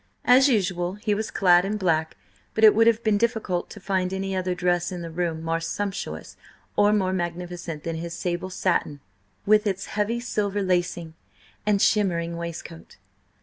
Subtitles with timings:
[0.25, 2.17] As usual, he was clad in black,
[2.55, 5.59] but it would have been difficult to find any other dress in the room more
[5.59, 6.35] sumptuous
[6.75, 8.99] or more magnificent than his sable satin
[9.45, 11.13] with its heavy silver lacing,
[11.67, 12.97] and shimmering waistcoat.